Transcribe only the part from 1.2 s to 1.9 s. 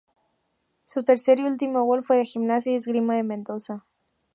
y último